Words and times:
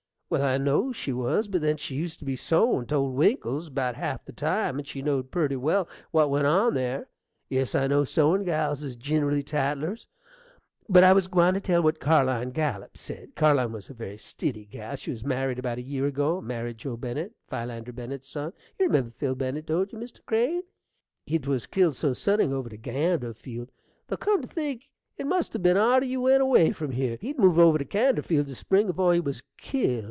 well, 0.31 0.43
I 0.43 0.57
know 0.57 0.93
she 0.93 1.11
was; 1.11 1.49
but 1.49 1.59
then 1.59 1.75
she 1.75 1.93
used 1.93 2.19
to 2.19 2.25
be 2.25 2.37
sewin' 2.37 2.85
't 2.85 2.95
old 2.95 3.15
Winkle's 3.15 3.67
about 3.67 3.95
half 3.95 4.23
the 4.23 4.31
time, 4.31 4.77
and 4.79 4.87
she 4.87 5.01
know'd 5.01 5.29
purty 5.29 5.57
well 5.57 5.89
what 6.11 6.29
went 6.29 6.47
on 6.47 6.73
there: 6.73 7.09
yes, 7.49 7.75
I 7.75 7.87
know 7.87 8.05
sewin' 8.05 8.45
gals 8.45 8.81
is 8.81 8.95
ginerally 8.95 9.43
tattlers.... 9.43 10.07
But 10.87 11.03
I 11.03 11.11
was 11.11 11.27
gwine 11.27 11.53
to 11.55 11.59
tell 11.59 11.83
what 11.83 11.99
Carline 11.99 12.51
Gallup 12.51 12.97
said. 12.97 13.35
Carline 13.35 13.73
was 13.73 13.89
a 13.89 13.93
very 13.93 14.17
stiddy 14.17 14.63
gal: 14.69 14.95
she 14.95 15.11
was 15.11 15.25
married 15.25 15.59
about 15.59 15.79
a 15.79 15.83
year 15.83 16.05
ago, 16.07 16.39
married 16.39 16.77
Joe 16.77 16.95
Bennet, 16.95 17.33
Philander 17.49 17.91
Bennet's 17.91 18.29
son: 18.29 18.53
you 18.79 18.85
remember 18.85 19.11
Phil 19.17 19.35
Bennet, 19.35 19.65
don't 19.65 19.91
you, 19.91 19.99
Mr. 19.99 20.25
Crane? 20.25 20.63
he 21.25 21.39
'twas 21.39 21.65
killed 21.65 21.97
so 21.97 22.13
sudding 22.13 22.53
over 22.53 22.69
to 22.69 22.77
Ganderfield? 22.77 23.67
Though, 24.07 24.15
come 24.15 24.41
to 24.43 24.47
think, 24.47 24.87
it 25.17 25.27
must 25.27 25.53
'a' 25.55 25.59
ben 25.59 25.75
arter 25.75 26.05
you 26.05 26.21
went 26.21 26.41
away 26.41 26.71
from 26.71 26.91
here. 26.91 27.17
He'd 27.19 27.37
moved 27.37 27.59
over 27.59 27.77
to 27.77 27.83
Ganderfield 27.83 28.47
the 28.47 28.55
spring 28.55 28.87
afore 28.89 29.13
he 29.15 29.19
was 29.19 29.43
killed. 29.57 29.99